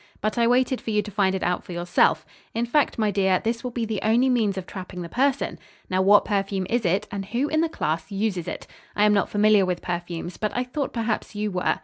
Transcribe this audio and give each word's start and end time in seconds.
But 0.19 0.35
I 0.35 0.47
waited 0.47 0.81
for 0.81 0.89
you 0.89 1.03
to 1.03 1.11
find 1.11 1.35
it 1.35 1.43
out 1.43 1.63
for 1.63 1.73
yourself. 1.73 2.25
In 2.55 2.65
fact, 2.65 2.97
my 2.97 3.11
dear, 3.11 3.39
this 3.43 3.63
will 3.63 3.69
be 3.69 3.85
the 3.85 4.01
only 4.01 4.29
means 4.29 4.57
of 4.57 4.65
trapping 4.65 5.03
the 5.03 5.09
person. 5.09 5.59
Now, 5.91 6.01
what 6.01 6.25
perfume 6.25 6.65
is 6.71 6.85
it, 6.85 7.07
and 7.11 7.23
who 7.23 7.49
in 7.49 7.61
the 7.61 7.69
class 7.69 8.11
uses 8.11 8.47
it? 8.47 8.65
I 8.95 9.05
am 9.05 9.13
not 9.13 9.29
familiar 9.29 9.63
with 9.63 9.83
perfumes, 9.83 10.37
but 10.37 10.51
I 10.57 10.63
thought 10.63 10.91
perhaps 10.91 11.35
you 11.35 11.51
were. 11.51 11.77